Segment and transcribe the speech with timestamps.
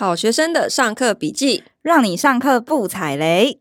[0.00, 3.58] 好学生的上课笔记，让你上课不踩雷。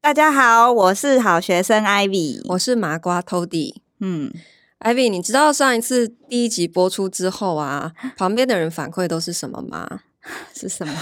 [0.00, 3.74] 大家好，我是好学生 Ivy，我是麻瓜 Tody。
[3.98, 4.32] 嗯
[4.78, 10.02] ，Ivy，你知道上一次第一集播出之后啊，旁边的人反馈都是什么吗？
[10.54, 10.94] 是什么？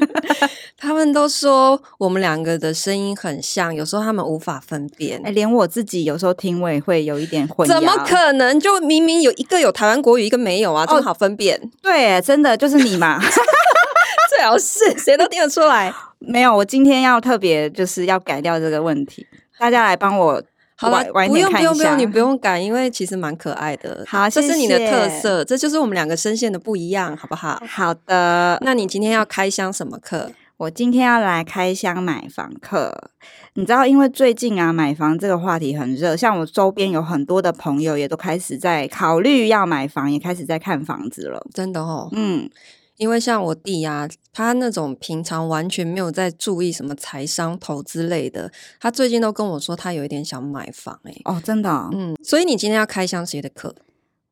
[0.78, 5.20] 他们都说我们两个的声音很像，有时候他们无法分辨。
[5.24, 7.72] 哎，连我自己有时候听我也会有一点混淆。
[7.72, 8.58] 怎么可能？
[8.60, 11.58] 就明明有一个有台湾国语，一个没有啊，这么好分辨？
[11.58, 13.18] 哦，对，真的就是你嘛。
[14.30, 15.92] 最好是谁都听得出来。
[16.18, 19.26] 没有，我今天要特别就是要改掉这个问题，
[19.58, 20.42] 大家来帮我。
[20.78, 24.04] 好了，不用不用不用，你不用改，因为其实蛮可爱的。
[24.06, 27.62] 好，这是你的特色，谢谢，这就是我们两个声线的不一样，好不好？
[27.66, 28.58] 好的。
[28.60, 30.30] 那你今天要开箱什么课？
[30.58, 33.10] 我今天要来开箱买房课。
[33.54, 41.46] 你知道，因为最近啊，买房这个话题很热，像我周边有很多的朋友也都开始在考虑要买房，也开始在看房子了。
[41.54, 42.48] 真的哦，嗯。
[42.96, 51.22] 因为像我弟呀、啊，他那种平常完全没有在注意什么财商投资类的，他最近都跟我说他有一点想买房哎、欸。
[51.24, 51.90] 哦，真的、哦？
[51.92, 53.74] 嗯，所以你今天要开箱谁的课？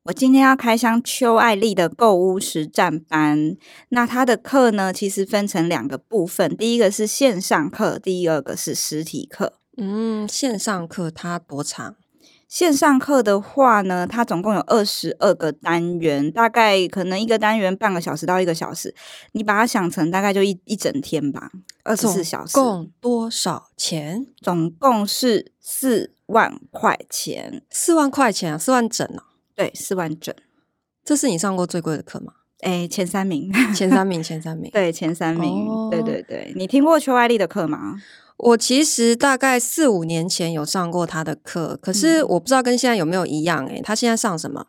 [0.05, 3.57] 我今天要开箱邱爱丽的购物实战班。
[3.89, 9.55] 那他的课呢，其实分成两个部分，第一个是线上课，第二个是实体课。
[9.79, 11.97] 嗯，线上课它多长？
[12.49, 18.95] 线上课的话呢，它总共有二十二个单元，大概可能一个单元半个小时到一个小时，
[19.33, 21.51] 你把它想成大概就一一整天吧，
[21.83, 22.53] 二十四小时。
[22.53, 24.27] 总共多少钱？
[24.41, 29.25] 总共是四万块钱，四万块钱啊，四万整啊？
[29.55, 30.35] 对，四万整。
[31.05, 32.33] 这是你上过最贵的课吗？
[32.61, 36.53] 哎，前三名，前三名，前三名，对，前三名，哦、对对对。
[36.57, 37.97] 你听过邱爱丽的课吗？
[38.37, 44.67] 我其实大概四五年前有上过他的课，可是我不知道跟现在有没有一样诶、欸，他现在上什么？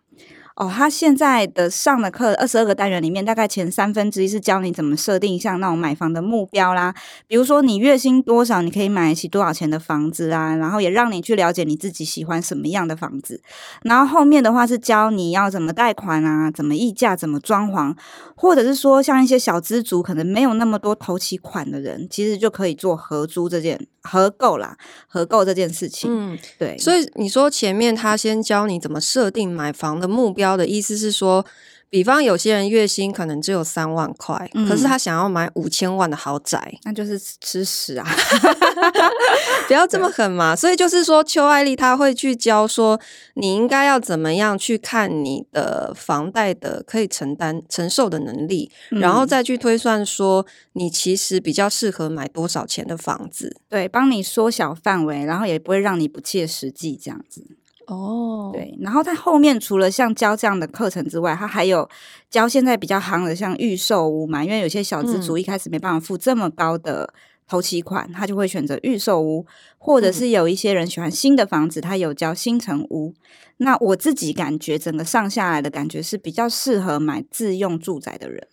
[0.55, 6.95] 哦，他现在的上的课二十二个单元里面，大概前三分之一是教你怎么设定像那种买房的目标啦，
[7.27, 13.41] 比如说你月薪多少，你可以买得起多少钱的房子啊，然后也让你去了解你自己喜欢什么样的房子。
[13.81, 17.93] 然后后面的话是教你要怎么贷款啊，怎么议价，怎么装潢，
[18.37, 24.77] 或者是说像一些小资族可能没有那么多头期款的人，其实就可以做合租这件合购啦，
[25.07, 26.09] 合购这件事情。
[26.09, 26.77] 嗯，对。
[26.77, 30.44] 所以你说前面他先教你怎么设定买房的目标。
[30.45, 31.43] 标的意思是说，
[31.89, 38.05] 比方有些人月薪可能只有三万块，嗯、可是他想要买五千万的豪宅，那就是吃屎啊！
[39.67, 40.55] 不要这么狠嘛。
[40.55, 42.99] 所以就是说，邱爱丽她会去教说，
[43.33, 53.57] 你应该要怎么样去看你的房贷的可以承担承受的能力，嗯、然后再去推算说，你其实比较适合买多少钱的房子。
[53.67, 57.57] 对，帮你缩小范围，然后也不会让你不切实际这样子。
[57.87, 61.87] 哦，对，然后他后面除了像教这样的课程之外，它还有
[62.29, 67.13] 教现在比较夯的像预售屋嘛，因为有些小资族一开始没办法付这么高的
[67.47, 69.45] 头期款，嗯、他就会选择预售屋，
[69.77, 73.13] 或者是有一些人喜欢新的房子，他有教新城屋。
[73.57, 78.47] 那我自己感觉整个上下来的感觉是比较适合买自用住宅的人。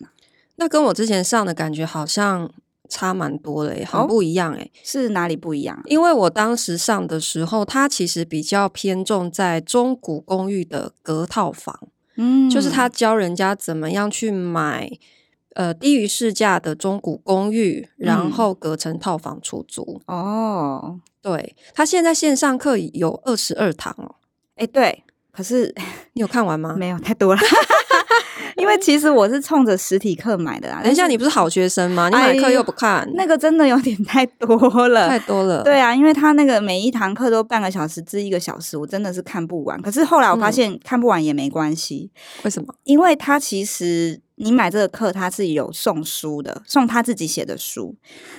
[0.55, 2.51] 那跟我之前上的感觉好像。
[2.89, 5.81] 差蛮多的，很不一样诶、哦，是哪里不一样？
[5.85, 11.79] 因为我当时上的时候，它其实比较偏重在中古公寓的隔套房，
[12.17, 14.91] 嗯，就是他教人家怎么样去买
[15.55, 20.01] 呃低于市价的中古公寓，然后隔成套房出租。
[20.07, 24.15] 嗯、哦，对，他现在线上课有二十二堂哦，
[24.55, 25.73] 哎，对，可是
[26.13, 26.75] 你有看完吗？
[26.77, 27.41] 没有，太多了。
[28.77, 30.81] 其实我是冲着实体课买的啊。
[30.83, 32.09] 等一下，你不是好学生吗？
[32.09, 35.63] 你买课又不看，哎，那个真的有点太多了， 太多了。
[35.63, 39.81] 对啊，因为他那个每一堂课都半个小时至一个小时，我真的是看不完。
[39.81, 42.11] 可是后来我发现看不完也没关系。
[42.43, 42.73] 为什么？
[42.83, 47.95] 因为他其实你买这个课，他是有送书的，送他自己写的书。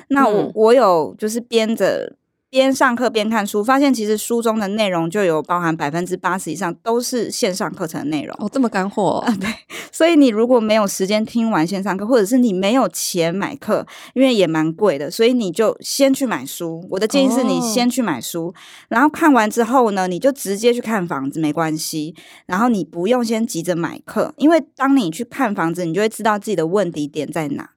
[0.08, 2.16] 那我、嗯、我有就是编着。
[2.54, 9.36] 边上课边看书，发现其实书中的内容就有包含百分之八十以上都是线上课程的内容哦，这么干货 啊、呃！
[9.38, 9.48] 对，
[9.90, 13.84] 所以你如果没有时间听完线上课，或者是你没有钱买课，
[14.14, 16.86] 因为也蛮贵的，所以你就先去买书。
[16.90, 18.54] 我的建议是你先去买书，哦、
[18.86, 22.14] 然后看完之后呢，你就直接去看房子，没关系。
[22.46, 27.70] 然后你不用先急着买课，因为当你去看房子，你就会知道自己的问题点在哪。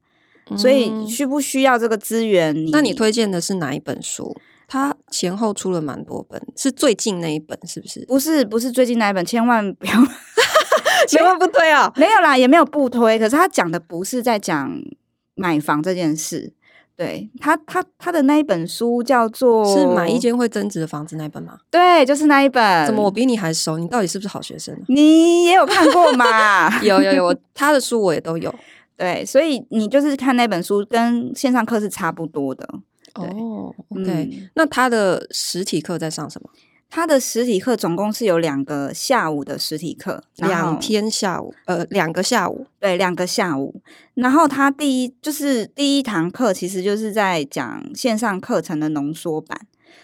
[0.51, 2.55] 嗯、所以需不需要这个资源？
[2.55, 4.37] 你那你推荐的是哪一本书？
[4.67, 8.05] 他前后出了蛮多本，是最近那一本是不是？
[8.05, 9.93] 不是，不是最近那一本，千万不要，
[11.07, 11.91] 千万不推啊！
[11.95, 13.17] 没有啦，也没有不推。
[13.17, 14.77] 可是他讲的不是在讲
[15.35, 16.51] 买房这件事，
[16.97, 21.59] 对他，他他的那一本书叫做《是买一间会增值的房子》那一本吗？
[21.71, 22.85] 对，就是那一本。
[22.85, 23.77] 怎么我比你还熟？
[23.77, 24.77] 你到底是不是好学生？
[24.89, 26.69] 你也有看过吗？
[26.83, 28.53] 有有有，他的书我也都有。
[28.97, 32.67] 对，所以你就是看那本书，跟线上课是差不多的。
[33.23, 36.49] 哦，OK，嗯，那他的实体课在上什么？
[36.89, 43.81] 他的实体课总共是有两个下午的实体课，两天下午，呃，两个下午，对，两个下午。
[44.13, 49.59] 然后他第一就是第一堂课，其实就是在讲线上课程的浓缩版。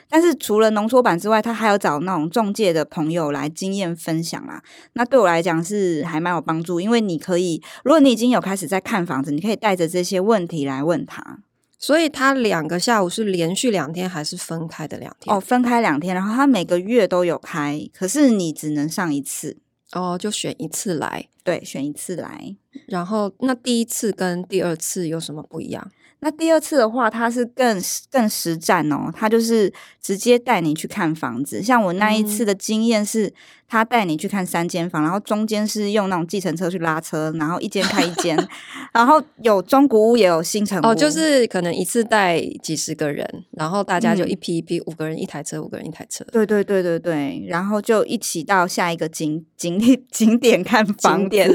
[0.09, 4.61] 但是除了浓缩版之外，他还有找那种中介的朋友来经验分享啦。
[4.93, 11.39] 那对我来讲是还蛮有帮助，因为你可以，如果你已经有开始在看房子，你可以带着这些问题来问他。
[11.83, 15.35] 所以他两个下午是连续两天还是分开的两天？
[15.35, 19.57] 哦，分开两天，然后他每个月都有开，可是你只能上一次。
[19.91, 21.27] 哦，就选一次来。
[21.43, 22.55] 对，选一次来。
[22.87, 25.91] 然后那第一次跟第二次有什么不一样？
[26.23, 27.79] 那第二次的话，它是更
[28.09, 29.71] 更实战哦，他就是
[30.01, 31.61] 直接带你去看房子。
[31.61, 33.33] 像我那一次的经验是，
[33.67, 38.37] 他带你去看三间房，然后中间是用那种计程车去拉车，然后一间开一间，
[38.93, 40.87] 然后有中古屋也有新城屋。
[40.87, 46.23] 哦，就是可能一次带几十个人，然后大家就一批一批，五个人一台车，五个人一台车。
[46.31, 49.77] 对对对对对，然后就一起到下一个景景
[50.09, 51.51] 景点看房点。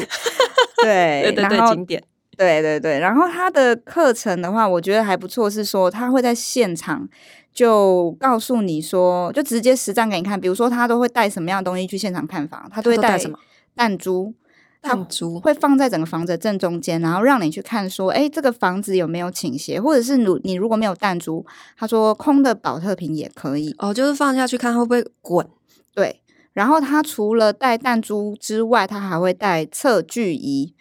[0.82, 2.03] 对对对对，景点。
[2.38, 7.08] 对对对，然后他的课程的话，我觉得还不错，是说他会在现场
[7.52, 10.40] 就告诉你说，就直接实战给你看。
[10.40, 13.37] 比如说，他都会带什么样的东西去现场看房，他都会带什么
[13.75, 14.32] 弹珠，
[14.81, 21.44] 弹珠会放在整个房子的正中间，然后让你去看说，哎，这个房子有没有倾斜，或者是你你如果没有弹珠，
[21.76, 25.44] 他说空的保特瓶也可以哦，就是放下去看会不会滚。
[25.93, 26.20] 对，
[26.52, 30.73] 然后他除了带弹珠之外，他还会带测距仪。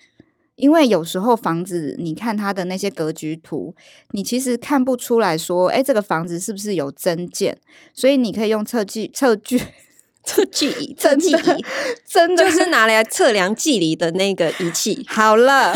[0.57, 3.75] 因为有时候房子，你看它的那些格局图，
[4.09, 7.56] 你其实看不出来说，哎，这个房子是不是有增建？
[7.94, 9.62] 所以你可以用测距、测距、
[10.25, 11.65] 测距仪、 测距仪，
[12.04, 15.06] 真的就 是拿来测量距离的那个仪器。
[15.07, 15.71] 好了，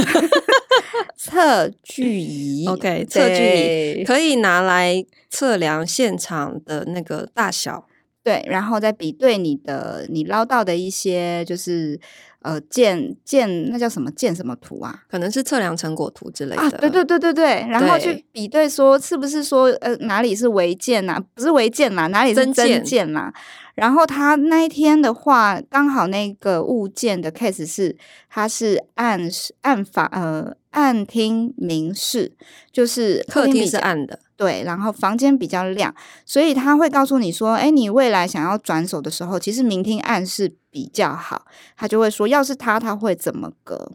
[1.15, 7.85] 测距仪，OK，测距仪可以拿来测量现场的那个大小，
[8.23, 11.99] 对，然后再比对你的你捞到的一些就是。
[12.41, 15.03] 呃，建建那叫什么建什么图啊？
[15.09, 16.61] 可能是测量成果图之类的。
[16.61, 21.21] 啊，对对对对对，然后去比对说是不是说呃哪里是违建呐？
[21.35, 23.33] 不是违建啦，哪里是增建啦？
[23.75, 27.95] 然后他那一天的话，刚好那个物件的 case 是，
[28.29, 29.19] 它是暗
[29.61, 32.33] 暗房呃暗厅明示，
[32.71, 34.19] 就是客厅是暗的。
[34.35, 35.93] 对，然后房间比较亮，
[36.25, 41.45] 所以他会告诉你说：“哎，你未来想要转手的时候，其实明厅暗是比较好。”
[41.77, 43.91] 他就会说：“要是他，他会怎么隔？”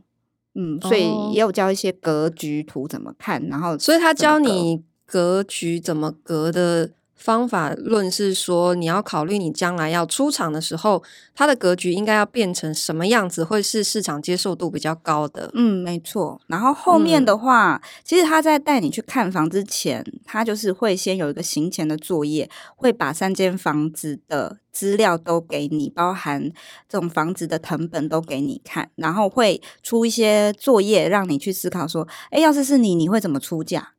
[0.54, 6.92] 嗯，所以也有教一些格局图怎么看，然后所以他教你格局怎么隔的。
[7.16, 11.02] 方法论是说，你要考虑你将来要出场的时候，
[11.34, 15.50] 它的格局应该要变成什么样子，会是市场接受度比较高的。
[15.54, 16.40] 嗯，没错。
[16.46, 26.52] 然后后面的话，嗯、其实他在带你去看房之前，他就是会先有一个行前的作业，会把三间房子的资料都给你，包含
[26.88, 33.94] 这种房子的藤本都给你看，然后会出一些作业让你去思考说，哎，要是是你，你会怎么出价？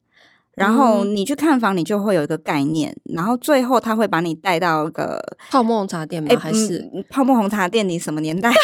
[0.57, 2.91] 然后你去看房，你就会有一个概念。
[3.05, 6.35] 嗯、然后最后他会把你带到一个泡沫红茶店吗？
[6.37, 7.87] 还是、嗯、泡沫红茶店？
[7.87, 8.51] 你什么年代？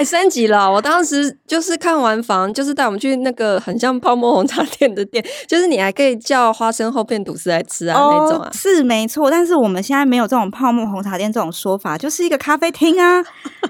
[0.00, 0.72] 哎，升级了！
[0.72, 8.50] 我当时就是看完房，就是带我们去那个很像泡沫红茶店的店，就是你还可以叫花生厚片吐司来吃啊、哦、那种啊。
[8.54, 13.22] 是没错，但是我们现在没有这种泡沫红茶店这种说法，就是一个咖啡厅啊。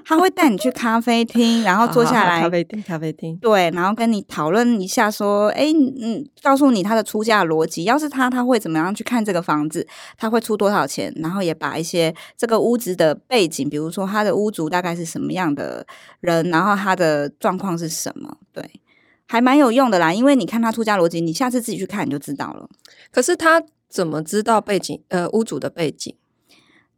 [0.05, 2.37] 他会带你去咖啡厅，然后坐下来。
[2.37, 3.37] 好好好咖啡厅，咖啡厅。
[3.39, 7.83] 对，然后跟你讨论一下，说，哎，嗯，告诉你他的出价逻辑。
[7.83, 9.85] 要是他，他会怎么样去看这个房子？
[10.17, 11.13] 他会出多少钱？
[11.17, 15.85] 然后也把一些这个屋子的背景，比如说他的屋主大概是什么样的
[16.21, 18.39] 人，然后他的状况是什么？
[18.53, 18.81] 对，
[19.27, 20.13] 还蛮有用的啦。
[20.13, 22.69] 因为你看他出家逻辑，你下次自己去看你就知道了。
[23.11, 25.03] 可是他怎么知道背景？
[25.09, 26.15] 呃，屋主的背景？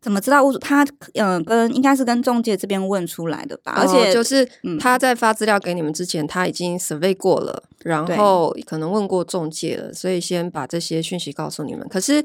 [0.03, 0.59] 怎么知道屋主？
[0.59, 0.83] 他
[1.15, 3.73] 嗯、呃，跟应该是跟中介这边问出来的吧。
[3.77, 4.47] 而且、哦、就是
[4.81, 11.87] 他在发资料给你们之前，嗯、他已经 survey 过了，然后可能问过中介了，所以先把这些讯息告诉你们。
[11.89, 12.23] 可是，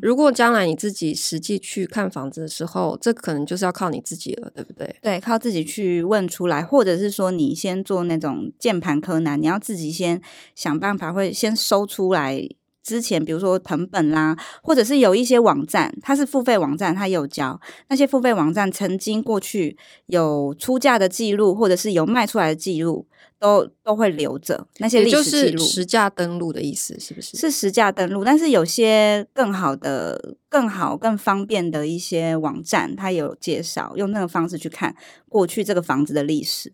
[0.00, 4.96] 如果将来你自己实际去看房子的时候，这可能就是要靠你自己了，对不对？
[5.02, 10.22] 对，靠自己去问出来，或者是说你先做那种键盘柯南，你要自己先
[10.54, 12.48] 想办法，会先搜出来。
[12.82, 23.06] 之前，比如说藤本啦，或者是有一些网站，它是付费网站，它有教那些付费网站曾经过去有出价的记录，或者是有卖出来的记录，
[23.38, 25.62] 都都会留着那些历史记录。
[25.62, 27.36] 实价登录的意思是不是？
[27.36, 34.96] 是实价登录，但是有些更好的、更好、更方便的一些网站，它有介绍用那个方式去看
[35.28, 36.72] 过去这个房子的历史。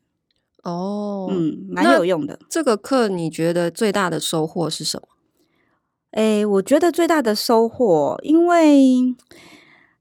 [0.63, 2.39] 哦，嗯，蛮有用的。
[2.49, 5.09] 这个课你觉得最大的收获是什么？
[6.17, 8.75] 诶，我觉得最大的收获，因为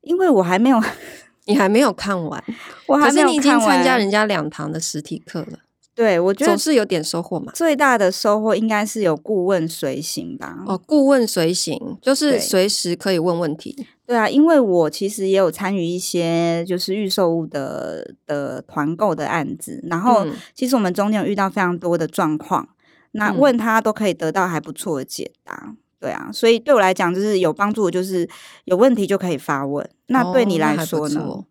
[0.02, 0.82] 因为我还没有，
[1.46, 2.42] 你还没有看完，
[2.88, 5.60] 我还没有看完，可是你已经参加人家两堂的实体课了。
[5.94, 7.52] 对，我觉得总是有点收获嘛。
[7.56, 10.64] 最大的收获应该是有顾问随行吧？
[10.68, 13.72] 哦，顾问随行就是随时可以问问题。
[14.06, 22.76] 对，对啊，因为我其实也有参与一些就是预售物的的团购的案子，然后其实我们中间有遇到非常多的状况，嗯、
[23.14, 25.76] 那问他都可以得到还不错的解答。
[26.00, 28.28] 对啊，所以对我来讲就是有帮助，就是
[28.66, 29.90] 有问题就可以发问。
[30.08, 31.22] 那对你来说呢？
[31.22, 31.46] 哦、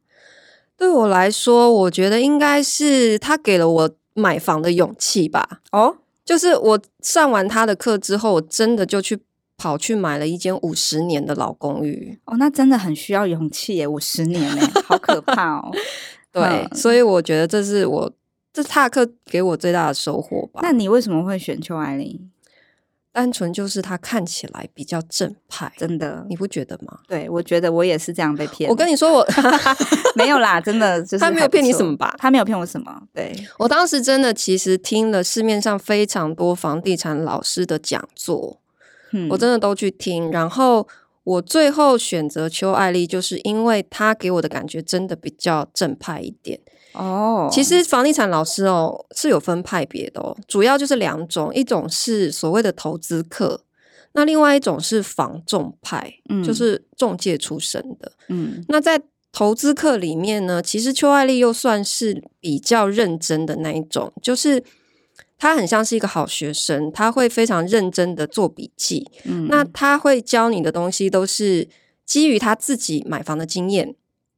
[0.76, 3.90] 对我来说，我觉得应该是他给了我。
[4.16, 9.18] 买房的勇气吧，哦，就是我上完他的课之后，我真的就去
[9.56, 12.16] 跑去买了一间五十年的老公寓。
[12.26, 15.68] 哦，那真的很需要勇气耶，五十年耶，好可怕哦。
[16.30, 18.12] 对，嗯，所以我觉得这是我
[18.52, 20.60] 这他课给我最大的收获吧。
[20.62, 22.30] 那你为什么会选邱爱玲？
[23.14, 26.98] 单纯就是他看起来比较正派，真的，你不觉得吗？
[27.06, 28.68] 对，我觉得我也是这样被骗。
[28.68, 32.12] 我跟你说我， 我没有啦，真的，就是他没有骗你什么吧？
[32.18, 33.02] 他没有骗我什么？
[33.14, 38.58] 对，我当时真的其实听了市面上非常多房地产老师的讲座，
[39.12, 40.88] 嗯，我真的都去听，然后
[41.22, 46.58] 我最后选择邱爱丽，就是因为他给我的感觉真的比较正派一点。
[46.94, 53.60] 哦，其实房地产老师哦是有分派别的哦，主要就是两种，一种是所谓的投资客，
[54.12, 58.12] 那另外一种是房仲派，嗯，就是中介出身的。
[58.28, 59.00] 嗯，那在
[59.32, 64.62] 投资客里面呢，其实邱爱丽又算是比较认真的那一种，就是
[65.36, 69.10] 他很像是一个好学生，他会非常认真的做笔记。
[69.24, 71.68] 嗯，那他会教你的东西都是
[72.06, 73.96] 基于他自己买房的经验。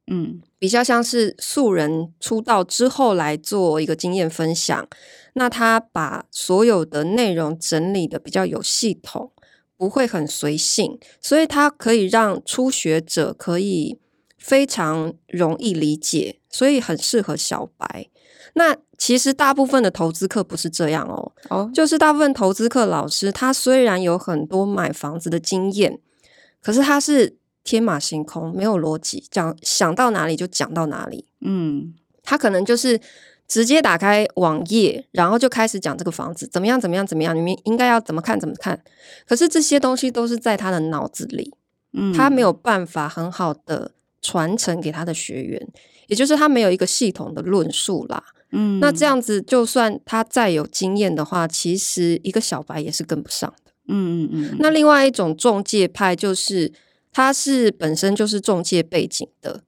[0.09, 4.87] 嗯，比较像是素人出道之后来做一个经验分享，
[5.33, 9.31] 那他把所有的内容整理的比较有系统，
[9.77, 13.99] 不会很随性，所以他可以让初学者可以
[14.39, 18.07] 非常容易理解，所以很适合小白。
[18.55, 25.99] 那其实大部分的投资客不是这样哦，哦，就是大部分投资客老师，他虽然有很多买房子的经验，
[26.63, 27.37] 可是他是。
[27.67, 31.25] 天马行空，没有逻辑，讲想到哪里就讲到哪里。
[31.41, 31.93] 嗯，
[32.23, 32.97] 他可能就是
[33.45, 38.81] 直接打开网页，然后就开始讲这个房子怎么样，怎么样，怎么样，你们应该要怎么看，怎么看。
[39.27, 41.53] 可是这些东西都是在他的脑子里，
[41.91, 45.67] 嗯，他没有办法很好的传承给他的学员，
[46.07, 48.23] 也就是他没有一个系统的论述啦。
[48.53, 53.73] 嗯，那这样子，就算他再有经验的话，其实一个小白也是跟不上的。
[53.89, 54.57] 嗯嗯嗯。
[54.59, 56.71] 那另外一种中介派就是。
[57.17, 59.63] 他是本身就是中介背景的，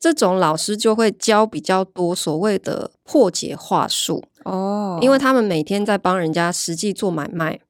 [0.00, 7.60] 这种老师就会教比较多所谓的破解话术哦，因为他们每天在帮人家实际做买卖，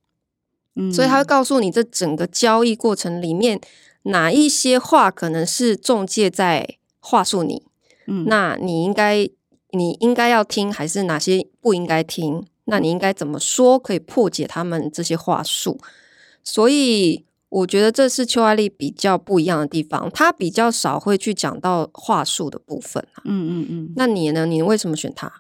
[0.75, 3.61] 嗯，所以他会告诉你这整个交易过程里面
[4.05, 7.63] 哪一些话可能是中介在话术你，
[8.07, 9.29] 嗯，那你应该
[9.73, 12.43] 你应该要听，还是哪些不应该听？
[12.65, 15.79] 那你应该怎么说可以破解他们这些话术？
[16.43, 17.27] 所以。
[17.51, 23.05] 我觉得这是邱爱丽比较不一样的地方，她比较少会去讲到话术的部分。
[23.25, 23.93] 嗯嗯嗯。
[23.97, 24.47] 那你呢？
[24.47, 25.31] 你为什么选她？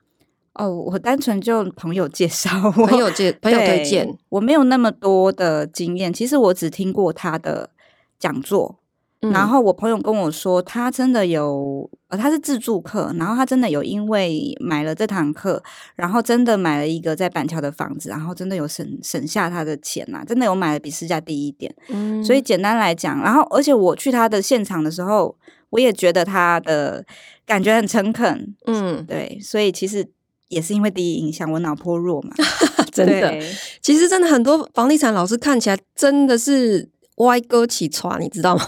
[0.54, 4.18] 哦，我单纯就朋友介绍， 朋友介朋友推荐。
[4.28, 7.70] 我没有那么多的经验，其实我只听过她的
[8.18, 8.80] 讲座。
[9.20, 15.62] 然后我朋友跟我说，他真的有，呃，他是自助客，然后他真的有因为买了这堂课，
[15.94, 21.74] 然后真的买了一个在板桥的房子，然后真的有省省下他的钱呐，真的有买的比市价低一点。
[21.88, 25.36] 嗯，所以简单来讲，然后而且我去他的现场的时候，
[25.68, 27.04] 我也觉得他的
[27.44, 28.54] 感觉很诚恳。
[28.64, 30.08] 嗯，对，所以其实
[30.48, 32.30] 也是因为第一印象，我脑波弱嘛，
[32.90, 33.38] 真的。
[33.82, 36.88] 其实真的很多房地产老师看起来真的是。
[37.20, 38.66] 歪哥起床，你知道吗？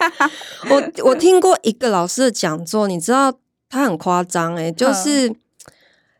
[0.70, 3.32] 我我听过一个老师的讲座，你知道
[3.68, 5.34] 他很夸张诶，就是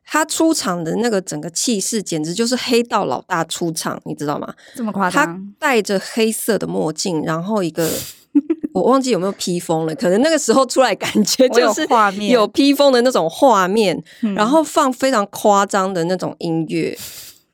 [0.05, 4.55] 他出场的那个整个气势，简直就是黑道老大出场，你知道吗？
[4.75, 5.27] 这么夸张？
[5.27, 7.91] 他戴着黑色的墨镜，然后一个
[8.73, 14.03] 我忘记有没有披风了，可能那个时候出来感觉就是画面有披风的那种画面，
[14.35, 16.97] 然后放非常夸张的那种音乐。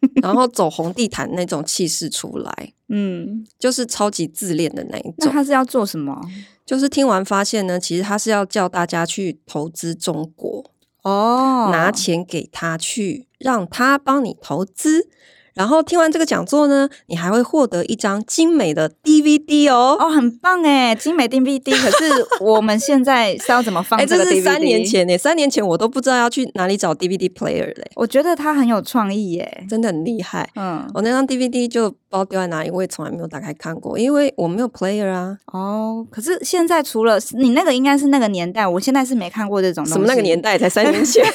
[0.23, 5.15] 然后走红地毯那种气势出来，嗯，就是超级自恋的那一种。
[5.19, 6.21] 那他是要做什么？
[6.67, 10.71] 就是听完发现呢，其实他是要叫大家去投资中国
[11.03, 15.09] 哦，拿钱给他去让他帮你投资。
[15.55, 21.71] 然后听完这个讲座呢，你还会获得一张精美的 DVD 哦，哦，很棒诶，精美 DVD。
[21.71, 24.29] 可是我们现在是要怎么放这个 DVD？
[24.31, 27.91] 这是三年前诶，三年前我都不知道要去哪里找 DVD player 嘞。
[27.95, 30.49] 我觉得他很有创意耶，真的很厉害。
[30.57, 35.39] 嗯，我那张 DVD 就不知道丢在哪里，我也从来没有打开看过，因为我没有 player 啊。
[35.53, 39.93] 哦，可是现在除了你那个，应该是那个年代，我现在是没看过这种东西。
[39.93, 40.59] 什么那个年代？
[40.59, 41.25] 才三年前。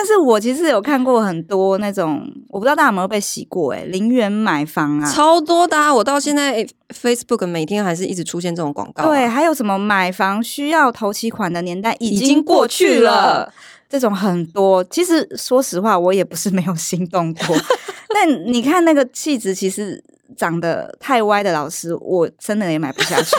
[0.00, 5.94] 但是我其实有看过很多那种，我不知道大家有没有被洗过哎，零元买房啊，超多的啊！
[5.94, 9.08] 我到现在 Facebook 每天还是一直出现这种广告啊。
[9.08, 13.52] 对，还有什么买房需要头期款的年代已经过去了，
[13.90, 14.82] 这种很多。
[14.84, 17.54] 其实说实话，我也不是没有心动过。
[18.08, 20.02] 但你看那个气质，其实
[20.34, 23.36] 长得太歪的老师，我真的也买不下去。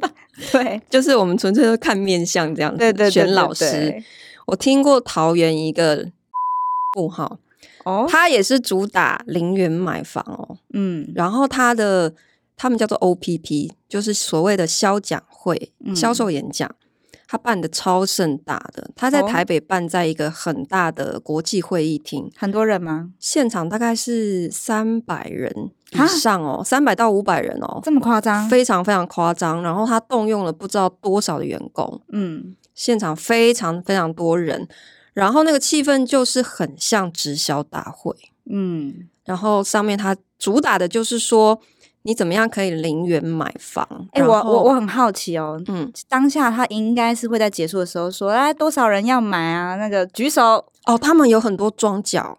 [0.52, 4.02] 对，就是我们纯粹是看面相这样子，对对对，选老师。
[4.48, 6.10] 我听过桃园一个
[6.94, 7.38] 富豪
[7.84, 12.14] 哦，他也是主打零元买房哦，嗯，然后他的
[12.56, 16.70] 他们叫做 OPP，就是所谓的销讲会、销售演讲，
[17.26, 23.10] 他办的超盛大的，他在台北办在一个很大的国际会议厅，很多人吗？
[23.18, 28.48] 现场大概是三百人以上哦，三百到五百人哦，这么夸张？
[28.48, 29.62] 非常非常夸张。
[29.62, 32.56] 然后他动用了不知道多少的员工，嗯。
[32.78, 34.68] 现场非常非常多人，
[35.12, 38.14] 然后那个气氛就是很像直销大会，
[38.48, 41.60] 嗯，然后上面他主打的就是说
[42.02, 43.84] 你怎么样可以零元买房。
[44.12, 49.74] 哎、欸，我我我很好奇哦，嗯，当下他应该是会在结束的时候说，哎，多少人要买啊？
[49.74, 52.38] 那个举手哦，他们有很多庄脚。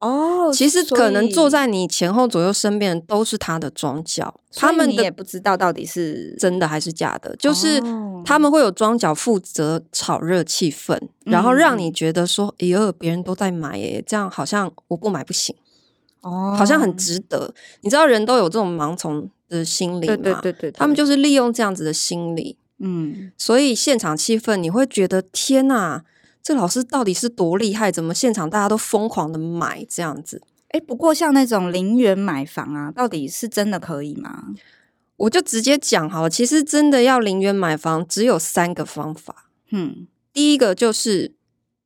[0.00, 7.78] 哦，其实可能坐在你前后左右身边的都是他的装脚，他们也不知道到底是真的还是假的，就是
[8.24, 15.54] 他们会有装脚负责炒热气氛，然后让你觉得说，哎呦，别人都在买耶，这样好像我不买不行，
[16.22, 17.52] 哦，好像很值得。
[17.82, 20.16] 你知道人都有这种盲从的心理吗？
[20.16, 26.04] 对对对对，他们就是利用这样子的心理，嗯，所以现场气氛你会觉得天哪。
[26.42, 27.92] 这老师到底是多厉害？
[27.92, 30.40] 怎么现场大家都疯狂的买这样子？
[30.68, 34.54] 诶，不过像那种零元买房啊，到底是真的可以吗？
[35.16, 39.50] 我就直接讲好了，其实真的要零元买房，只有三个方法。
[39.70, 41.34] 嗯，第一个就是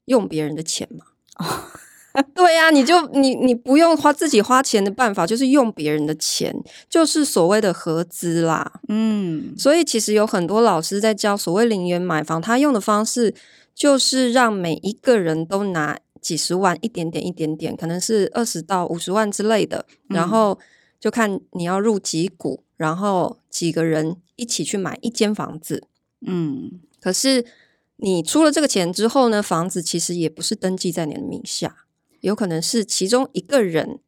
[0.05, 1.07] 用别人的钱嘛。
[1.39, 6.55] 哦，对呀，你就你你不用花自己花钱的办法，就是用别人的钱，
[6.89, 8.81] 就是所谓的合资啦。
[8.89, 13.35] 嗯，所以其实有很多老师在教所谓零元买房，他用的方式。
[13.75, 20.59] 就是让每一个人都拿几十万，一点点，一点点，可能是二十到五十万之类的，然后
[21.01, 25.89] 就看你要入几股，然后几个人一起去买一间房子。
[26.27, 27.45] 嗯，可是
[27.97, 31.85] 你出了这个钱之后呢，房子其实也不是登记在你的名下，
[32.21, 33.99] 有可能是其中一个人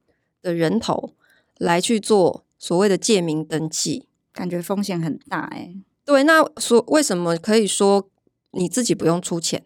[0.40, 1.12] 的人头
[1.59, 5.74] 来去做所谓的借名登记，感觉风险很大哎。
[6.05, 8.09] 对，那所为什么可以说？
[8.57, 9.64] 你自己不用出钱，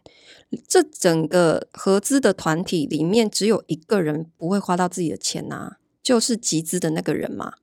[0.69, 5.73] 这整个合资的团体里面只有一个人不会花到自己的钱呐、啊，
[6.03, 7.55] 就是集资的那个人嘛。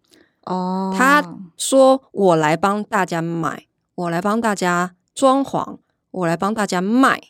[0.46, 5.80] 哦，他说我来帮大家买，我来帮大家装潢，
[6.12, 7.22] 我来帮大家卖。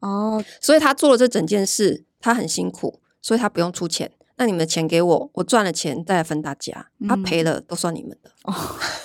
[0.00, 4.10] 哦，所以他做了这整件事，他很辛苦，所以他不用出钱。
[4.36, 8.30] 那你们的钱给我，我赚了钱再来分大家，他赔了都算你们的。
[8.42, 8.52] 哦，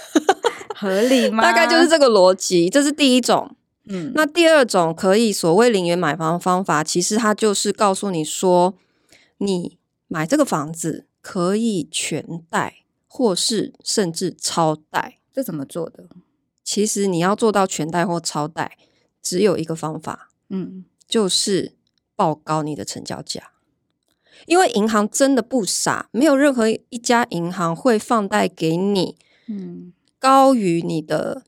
[0.76, 1.43] 合理吗？
[1.45, 3.56] 大概就是这个逻辑，这是第一种。
[3.91, 8.75] 嗯，那第二种可以所谓零元买房的方法，其实它就是告诉你说，
[9.39, 15.17] 你买这个房子可以全贷，或是甚至超贷。
[15.34, 16.06] 这怎么做的？
[16.63, 18.78] 其实你要做到全贷或超贷，
[19.23, 21.73] 只有一个方法，嗯，就是
[22.15, 23.52] 报高你的成交价。
[24.45, 31.43] 因为银行真的不傻，没有任何一家银行会放贷给你，嗯，高于你的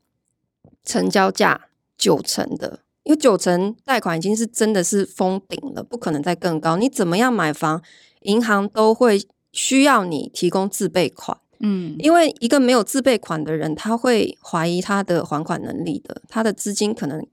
[0.83, 1.67] 成交价。
[2.01, 6.75] 九成的，因为九成贷款已经是真的是封顶了，不可能再更高。
[6.75, 7.79] 你怎么样买房，
[8.21, 11.37] 银行都会需要你提供自备款。
[11.59, 17.23] 嗯，因为一个没有自备款的人，他会怀疑他的还款能力的，他的资金可能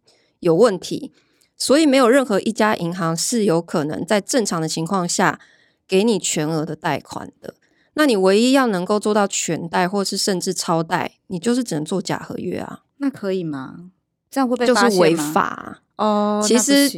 [0.40, 1.10] 有问题，
[1.56, 5.40] 所以没有任何一家银行是有可能在正常的情况下
[5.88, 7.54] 给你全额的贷款的。
[7.94, 12.82] 那你唯一要能够做到全贷，或是甚至超贷，你就是只能做假合约啊。
[12.98, 13.90] 那可以吗？
[14.30, 16.42] 这样会被就是违法哦。
[16.46, 16.90] 其实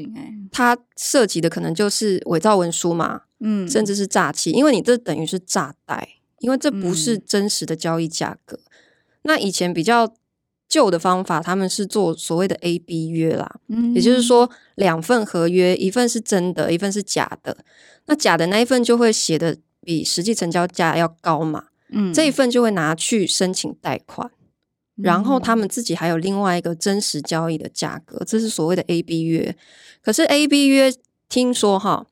[0.53, 8.57] 它涉及的可能就是伪造文书嘛，嗯，甚至是诈欺，因为你这等于是诈贷，因为这不是真实的交易价格。
[8.57, 8.71] 嗯、
[9.23, 10.13] 那以前比较
[10.69, 17.57] 旧的方法，他们是做所谓的 A B 约啦，嗯，也就是说两份合约，一份是真的，一份是假的。
[18.07, 24.31] 那假的那一份就会写的比实际成交价要高嘛，嗯，这一份就会拿去申请贷款，
[25.03, 29.57] 然后他们自己还有另外一个真实交易的价格，这是所谓的 A B 约。
[30.03, 30.93] 可是 A B 约
[31.29, 32.07] 听说哈。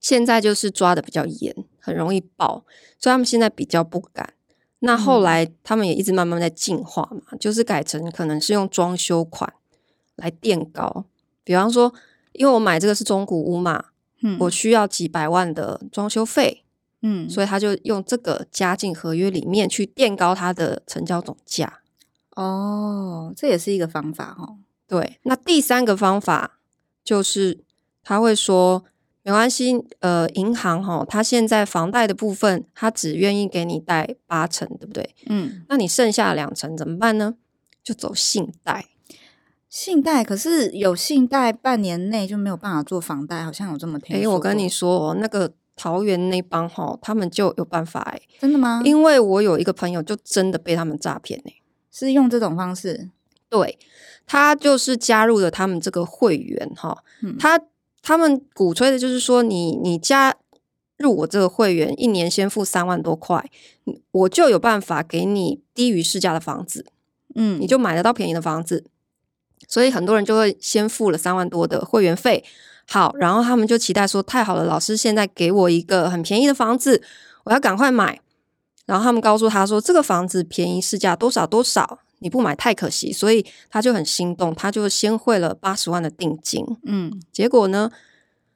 [0.00, 2.64] 现在就是抓的比较严，很容易爆，
[3.00, 4.32] 所以他们现在比较不敢。
[4.78, 9.52] 那后来他们也一直慢慢在进化嘛，嗯、就是改成可能是用装修款
[10.14, 11.04] 来垫高。
[11.42, 11.92] 比方说，
[12.30, 13.86] 因为我买这个是中古屋嘛，
[14.22, 16.62] 嗯，我需要几百万的装修费，
[17.02, 21.80] 嗯，所以他就用这个加进合约里面去垫高它的成交总价。
[22.42, 24.58] 哦，这也是一个方法哦。
[24.86, 26.58] 对，那第三个方法
[27.04, 27.60] 就是
[28.02, 28.84] 他会说。
[29.24, 35.14] 没关系，呃，银行哈，他现在房贷的部分，他只愿意给你贷八成，对不对？
[35.26, 37.34] 嗯，那你剩下两成怎么办呢？
[37.84, 38.86] 就走信贷。
[39.68, 44.24] 信贷可是有信贷，半年内就没有办法做房贷，好像有这么听说。
[44.24, 48.80] 哎，我跟你说哦，那个桃园那帮哈，他们就有办法哎，真的吗？
[48.82, 51.52] 因为我有一个朋友，就真的被他们诈骗呢，
[51.98, 53.08] 是用这种方式。
[53.48, 53.78] 对，
[54.26, 57.60] 他就是加入了他们这个会员哈，嗯、他。
[58.00, 60.34] 他们鼓吹的就是说你，你你加
[60.98, 63.44] 入我这个会员，一年先付三万多块，
[64.12, 66.86] 我就有办法给你低于市价的房子，
[67.34, 68.84] 嗯，你就买得到便宜的房子。
[69.66, 72.42] 所以很多人就会先付了三万多的会员费，
[72.86, 77.02] 好，然后他们就期待说，太好了，老师现在给我一个很便宜的房子，
[77.44, 78.20] 我要赶快买。
[78.88, 82.00] 然后他们告诉他说，这个房子便宜市价多少多少。
[82.20, 86.64] 你不买太可惜，所以他就很心动，他就先汇了八十万的定金。
[86.82, 87.92] 嗯，结果呢，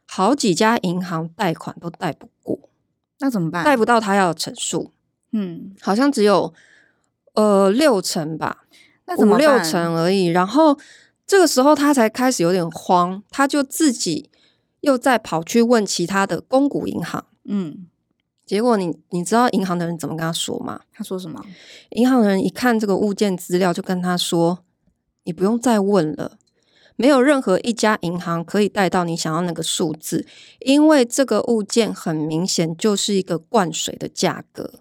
[0.09, 2.59] 好几家银行贷款都贷不过，
[3.21, 3.65] 那怎么办？
[3.65, 4.91] 贷不到他要的成数。
[5.31, 6.53] 嗯，好像只有
[7.35, 8.65] 呃六成吧，
[9.05, 10.27] 那怎么五六成而已。
[10.27, 10.77] 然后
[11.25, 14.29] 这个时候他才开始有点慌，他就自己
[14.81, 17.25] 又再跑去问其他的公股银行。
[17.45, 17.87] 嗯。
[18.53, 20.79] 结果你你知道银行的人怎么跟他说吗？
[20.93, 21.43] 他说什么？
[21.93, 24.59] 银行的人一看这个物件资料，就跟他说
[25.25, 26.37] ：“你不用再问了，
[26.97, 30.27] 没有任何一家银行可以贷到你想要那个数字，
[30.61, 34.81] 因为这个物件很明显就是一个灌水的价格，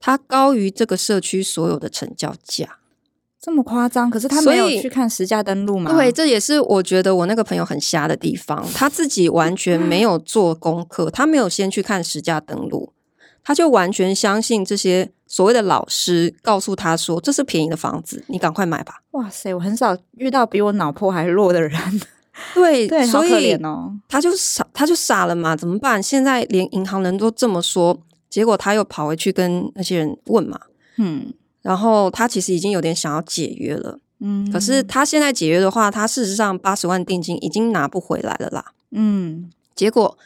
[0.00, 2.78] 它高于这个社区所有的成交价。”
[3.40, 4.10] 这么夸张？
[4.10, 5.92] 可是他没有去看实价登录吗？
[5.92, 12.92] 对，这也是我觉得我那个朋友很瞎的地方，他自己完全没有做功课，他没有先去看实价登录。
[13.44, 19.02] 他就完全相信这些所谓的老师告诉他说，这是便宜的房子，你赶快买吧。
[19.12, 22.00] 哇塞，我很少遇到比我脑破还弱的人。
[22.54, 23.94] 对 对，所以哦。
[24.08, 25.56] 他就傻，他就傻了嘛？
[25.56, 26.02] 怎么办？
[26.02, 27.98] 现在连银行人都这么说，
[28.30, 30.58] 结果他又跑回去跟那些人问嘛。
[30.96, 33.98] 嗯，然后他其实已经有点想要解约了。
[34.20, 38.72] 嗯，可是他现在解约的话，他事实上八十万定金已经拿不回来了啦。
[38.92, 40.16] 嗯，结果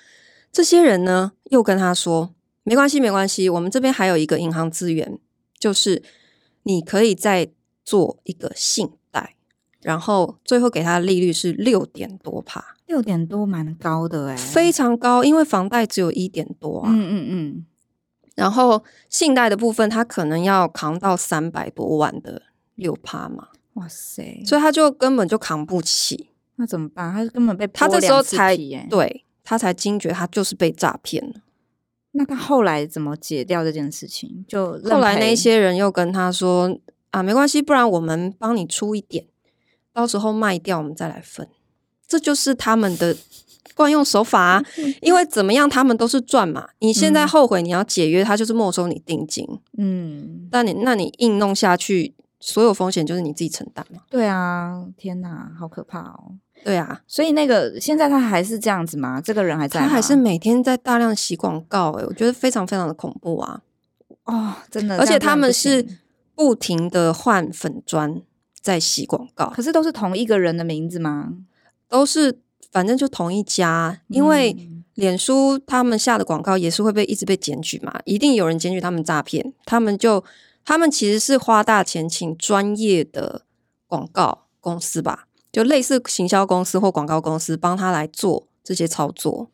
[0.53, 2.33] 这些人呢又跟他说。
[2.67, 3.49] 没关系，没关系。
[3.49, 5.21] 我们这边还有一个银行资源，
[5.57, 6.03] 就是
[6.65, 7.49] 你可以再
[7.85, 9.37] 做一个信贷，
[9.83, 16.91] 然后最后给他的利率是六点多帕，六点多蛮高的诶，非常高，因为房贷只有一点多啊。
[16.93, 17.67] 嗯嗯嗯。
[18.35, 22.43] 然后信贷的部分，他可能要扛到三百多万的
[22.75, 23.49] 六趴嘛。
[23.75, 24.43] 哇塞！
[24.45, 26.31] 所以他就根本就扛不起。
[26.57, 27.13] 那怎么办？
[27.13, 28.57] 他根本被他这时候才
[28.91, 31.35] 对他才惊觉，他就是被诈骗了。
[32.17, 34.45] 那他后来怎么解掉这件事情？
[34.49, 36.79] 就后来那些人又跟他说
[37.11, 39.27] 啊，没关系，不然我们帮你出一点，
[39.93, 41.47] 到时候卖掉我们再来分。
[42.07, 43.17] 这就是他们的
[43.75, 44.65] 惯用手法啊，
[45.03, 46.69] 因为怎么样，他们都是赚嘛。
[46.79, 49.45] 你现在后悔你要解约，他就是没收你定金。
[49.77, 54.03] 嗯，但你那你硬弄下去，所有风险就是你自己承担嘛。
[54.09, 56.35] 对啊，天哪，好可怕哦。
[56.65, 59.21] 对啊，所以那个现在他还是这样子吗？
[59.21, 59.87] 这个人还在吗？
[59.87, 63.63] 他还是每天在大量洗广告，欸，诶，我觉得非常非常的恐怖啊！
[64.25, 65.87] 哦，真的，而且他们是
[66.35, 68.21] 不停的换粉砖
[68.61, 71.35] 在洗广告，可是都是同一个人的名字吗？
[71.89, 72.41] 都是，
[72.73, 74.57] 反正就同一家，因为
[74.95, 80.25] 脸书他们下的广告也是会被一直被检举嘛，一定有人检举他们诈骗，他们就
[80.65, 83.43] 他们其实是花大钱请专业的
[83.87, 85.29] 广告公司吧。
[85.57, 89.49] 就类似行销公司或广告公司帮他来做这些操作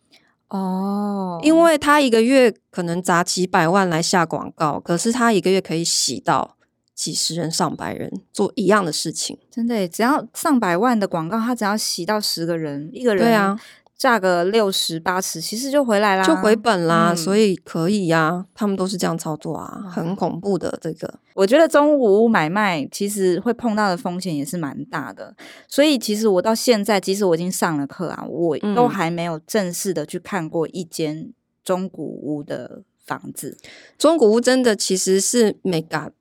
[0.49, 6.57] 哦，因为他一个月可能砸几百万来下广告，可是他一个月可以洗到
[6.93, 9.38] 几十人、上百人做一样的事情。
[9.49, 13.57] 真的，只要上百万的广告，他只要洗到十个人，一个人对啊，
[14.03, 18.47] 炸个六十八十，其实就回来啦，就回本啦，嗯、所以可以呀、啊。
[18.53, 21.21] 他们都是这样操作啊，很恐怖的这个。
[21.35, 25.33] 我觉得中古屋买卖其实会碰到的风险也是蛮大的，
[25.69, 33.57] 所以其实我到现在，即使我已经上了课啊，我都还没有正式的去看过一间中古屋的房子。
[33.97, 36.12] 中古屋真的其实是美感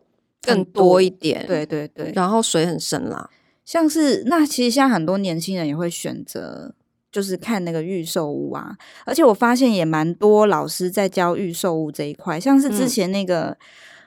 [0.43, 3.27] 更多一点，对对对，然后水很深啦。
[3.65, 6.75] 像是那其实现在很多年轻人也会选择，
[7.11, 13.57] 就是看那个预售屋啊，而且我发现也蛮多老师在教预售屋这一块，像是之前那个、嗯、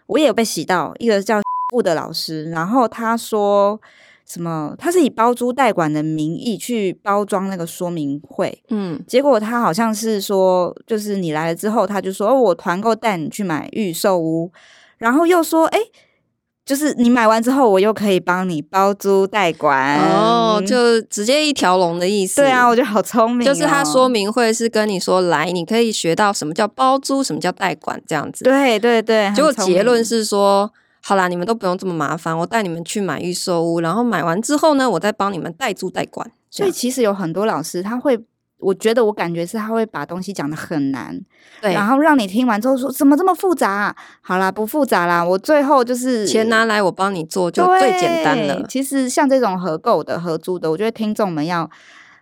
[0.06, 1.40] 我也有被洗到一个叫
[1.70, 3.80] 布的老师，然后他说
[4.24, 14.50] 什么，他是以包租代管的名义去包装那个说明会，嗯，结果他好像是说，就是你来了之后，他就说哦我团购带你去买预售屋，
[14.98, 15.78] 然后又说哎。
[15.78, 15.90] 诶
[16.64, 22.40] 就是你买完之后，我又可以帮你包租代管哦，就直接一条龙的意思。
[22.40, 23.52] 对啊，我觉得好聪明哦。
[23.52, 28.44] 就是他说明会是跟你说，来，你可以学到什么叫包租，什么叫代管这样子。
[28.44, 30.72] 对对对，结果结论是说，
[31.02, 36.30] 好啦，你们都不用这么麻烦，我带你们去买预售屋，然后买完之后呢，我再帮你们代租代管。
[36.50, 38.18] 所以其实有很多老师他会。
[38.58, 41.20] 我觉得我感觉是他会把东西讲的很难，
[41.60, 43.96] 对，然后让你听完之后说怎么这么复杂啊？
[44.20, 48.64] 好啦，不复杂啦，我最后就是钱拿来我帮你做就最简单了。
[48.68, 51.70] 其实像这种合购的、合租的，我觉得听众们要。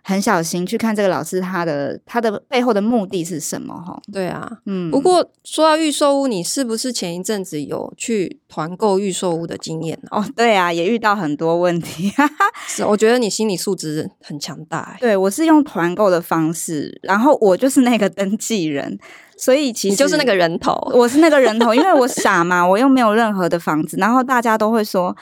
[0.05, 3.97] 很小心去看这个老师他的他的背后的目的是什么哈？
[4.11, 4.91] 对啊，嗯。
[4.91, 10.09] 不过说到预售屋，你是不是前一阵子有去团购预售屋的经验呢？
[10.11, 12.11] 哦，对啊，也遇到很多问题。
[12.67, 14.97] 是，我觉得你心理素质很强大。
[14.99, 18.99] 对，我是用团购的方式，然后我就是那个登记人，
[19.37, 25.15] 所以其实你就是那个人头，我是那个人头，因为我傻嘛，我又没有任何的房子，然后大家都会说。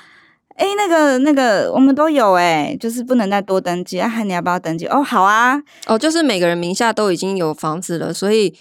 [0.56, 4.00] 哎，那个那个，我们都有哎，就是不能再多登记。
[4.00, 4.86] 啊，你要不要登记？
[4.88, 5.60] 哦，好啊。
[5.88, 8.54] 哦，就是每个人名下都已经有房子了，所以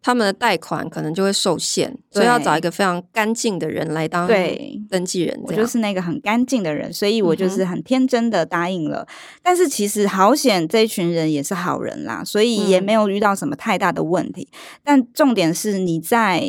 [0.00, 5.40] 他们的贷款可能就会受限，所以要找一个非常干净的人来当对登记人。
[5.42, 9.00] 我就是那个很干净的人，所以我就是很天真的答应了。
[9.00, 14.48] 嗯、但是其实好险，这一群人也是好人啦，所以也没有遇到什么太大的问题。
[14.52, 16.44] 嗯、但重点是你在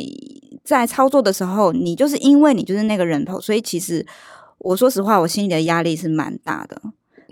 [0.62, 4.06] 在操作的时候，你就是因为你就是那个人头，所以其实。
[4.60, 6.80] 我说实话，我心里的压力是蛮大的。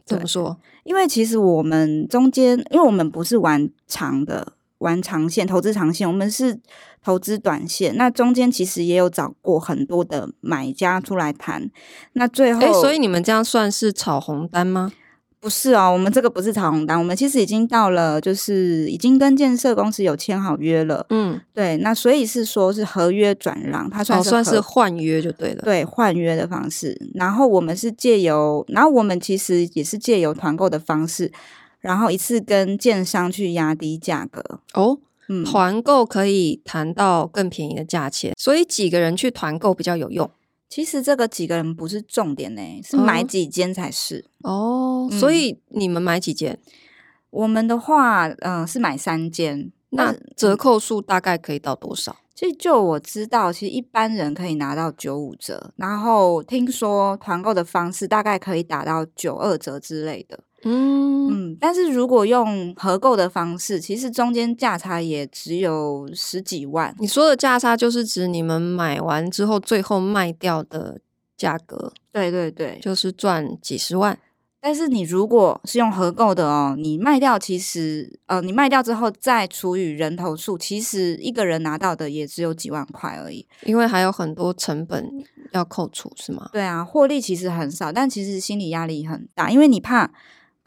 [0.04, 0.58] 怎么说？
[0.84, 6.58] 因为其实我们中间，因为我们不是玩长的、玩长线、投资长线，我们是
[7.04, 7.94] 投资短线。
[7.96, 11.70] 那中间其实也有找过很多的买家出来谈。
[12.14, 14.90] 那最后，欸，所以你们这样算是炒红单吗？
[15.40, 21.06] 不是哦，我们这个不是长红单，我们其实已经到了，就是已经跟建设公司有签好约了。
[21.10, 25.62] 嗯，对，那所以是说是合约转让，它算是、哦、算是换约就对了。
[25.62, 27.00] 对，换约的方式。
[27.14, 31.30] 然后我们是借由，然后我们其实也是借由团购的方式，
[31.80, 34.42] 然后一次跟建商去压低价格。
[34.74, 34.98] 哦，
[35.28, 40.28] 嗯，团购可以谈到更便宜的价钱，所以几个人去团购比较有用。
[40.68, 45.08] 其实这个几个人不是重点呢，是买几间才是哦。
[45.10, 46.58] 所以你们买几间？
[47.30, 49.72] 我们的话，嗯、呃，是买三间。
[49.90, 52.14] 那折扣数大概可以到多少？
[52.34, 60.40] 其实就我知道，其实一般人可以拿到九五折，然后听说团购的方式大概可以打到九二折之类的。
[60.64, 66.94] 嗯嗯，但是如果用合购的方式，其实中间价差也只有十几万。
[66.98, 71.00] 你说的价差就是指你们买完之后最后卖掉的
[71.36, 71.92] 价格？
[72.10, 74.18] 对对对，就是赚几十万。
[74.60, 83.46] 但是你如果是用合购的哦，你卖掉其实呃，你卖掉之后再除以人头数，其实一个人拿到的也只有几万块而已。
[83.62, 85.08] 因为还有很多成本
[85.52, 86.50] 要扣除，是吗？
[86.52, 90.10] 对啊，获利其实很少，但其实心理压力很大，因为你怕。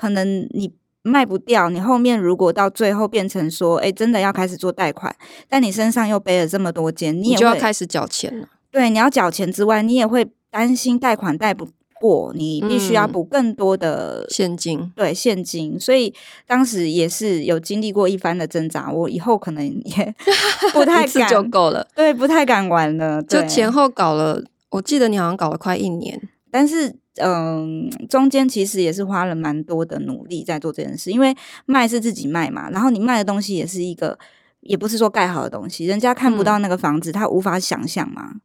[0.01, 5.15] 可能你卖不掉，你后面如果到最后变成说，哎，真的要开始做贷款，
[5.47, 8.47] 但你身上又背了这么多间，你也你就要开始缴钱了。
[8.71, 11.67] 对，你要缴钱之外，你也会担心贷款贷不
[11.99, 14.91] 过，你必须要补更多的现金。
[14.95, 15.79] 对，现金。
[15.79, 16.11] 所以
[16.47, 20.15] 当时也是有经历过一番的挣扎，我以后可能也
[20.73, 21.87] 不太敢就够了。
[21.95, 23.21] 对，不太敢玩了。
[23.21, 26.95] 就前后搞了，我记得你好像搞了快一年，但是。
[27.17, 34.17] 嗯，中间其实也是花了蛮多的努力在做这件事，因为卖是自己卖嘛，然后你卖的东西也是一个，
[34.61, 38.35] 也不是说盖好的东西，人家看不到那个房子，嗯、他无法想象嘛。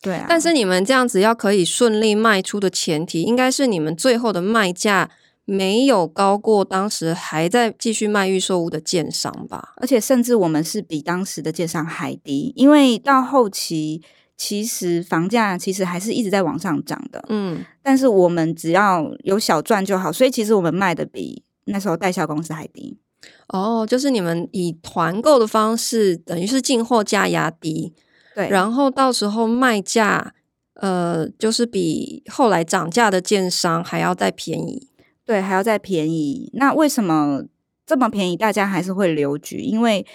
[0.00, 5.10] 对啊，但是你们这样子要可以顺利卖出的前提，应该是你们最后的卖价
[5.44, 9.74] 没有高过当时还在继续卖预售屋的建商吧？
[9.78, 14.02] 而且甚至我们是比当时的建商还低，因为到后期。
[14.36, 22.98] 其实房价其实还是一直在往上涨的，嗯，但是我们只要有小赚就好，所以其实我们卖的比那时候代销公司还低。
[23.48, 27.94] 哦，就是你们以团购的方式，等于是进货价压低，
[28.34, 30.34] 对，然后到时候卖价，
[30.74, 34.90] 呃，就是比后来涨价的建商还要再便宜，
[35.24, 36.50] 对，还要再便宜。
[36.54, 37.42] 那为什么
[37.86, 39.60] 这么便宜，大家还是会留局？
[39.60, 40.06] 因为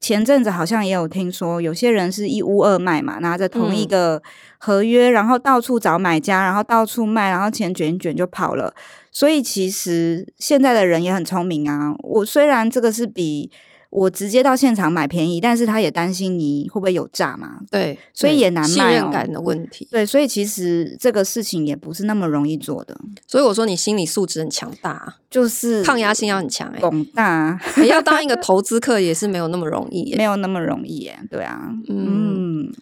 [0.00, 4.22] 前阵子好像也有听说，有些人是一屋二卖嘛，拿着同一个
[4.58, 8.72] 合约，嗯、然后到处找买家，然后到处卖，然后钱卷一卷就跑了。
[9.10, 11.92] 所以其实现在的人也很聪明啊。
[12.00, 13.50] 我虽然这个是比
[13.90, 17.60] 我直接到现场买便宜，但是他也担心你会不会有诈嘛。
[17.70, 18.74] 对，所以也难卖、哦。
[18.74, 19.88] 信任感的问题。
[19.90, 22.94] 对，所以其实这个事情也不是那么容易做的。
[23.26, 26.80] 所以我说你心理素质很强大，就是抗压性要很强哎、欸。
[26.80, 31.26] 广大，你要当一个投资客也是没有那么容易、 欸，没有那么容易耶、欸。
[31.30, 32.64] 对啊，嗯。
[32.66, 32.72] 嗯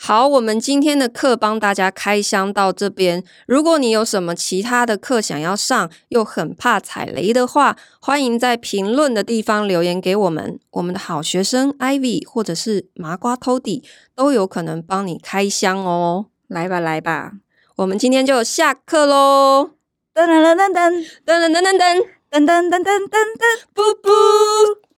[0.00, 3.24] 好，我们今天的课帮大家开箱到这边。
[3.46, 10.60] 如果你有什么其他的课想要上，又很怕踩雷的话，欢迎在评论的地方留言给我们。
[10.70, 13.82] 我们的好学生 Ivy 或者是麻瓜 Tody
[14.14, 16.26] 都有可能帮你开箱哦。
[16.46, 17.32] 来吧，来吧，
[17.76, 19.72] 我们今天就下课喽！
[20.14, 24.87] 噔噔噔噔噔噔噔噔噔噔噔噔噔噔噔，噔，布布。